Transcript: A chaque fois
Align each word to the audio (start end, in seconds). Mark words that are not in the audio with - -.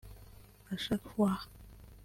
A 0.71 0.77
chaque 0.77 1.07
fois 1.15 1.47